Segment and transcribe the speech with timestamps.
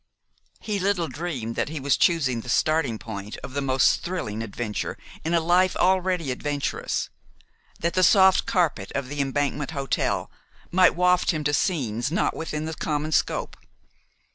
[0.59, 4.97] He little dreamed that he was choosing the starting point of the most thrilling adventure
[5.23, 7.11] in a life already adventurous;
[7.79, 10.31] that the soft carpet of the Embankment Hotel
[10.71, 13.55] might waft him to scenes not within the common scope.